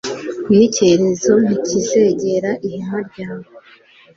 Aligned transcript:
n’icyorezo 0.55 1.33
ntikizegera 1.45 2.51
ihema 2.67 2.99
ryawe 3.07 3.47